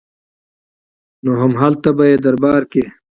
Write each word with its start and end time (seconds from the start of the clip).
نو 1.23 1.31
هملته 1.41 1.89
به 1.97 2.03
يې 2.11 2.17
دربار 2.25 2.61
کې 2.71 2.83